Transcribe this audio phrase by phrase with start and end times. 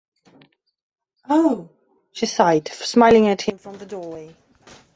[1.29, 1.69] “Oh!”
[2.11, 4.35] she sighed, smiling at him from the doorway.